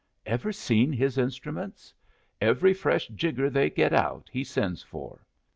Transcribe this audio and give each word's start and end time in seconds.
Ever 0.25 0.51
seen 0.51 0.91
his 0.91 1.19
instruments? 1.19 1.93
Every 2.41 2.73
fresh 2.73 3.07
jigger 3.09 3.51
they 3.51 3.69
get 3.69 3.93
out 3.93 4.29
he 4.33 4.43
sends 4.43 4.81
for. 4.81 5.27